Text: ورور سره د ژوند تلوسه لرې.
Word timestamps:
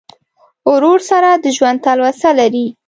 ورور 0.71 0.99
سره 1.09 1.29
د 1.43 1.45
ژوند 1.57 1.77
تلوسه 1.85 2.29
لرې. 2.39 2.65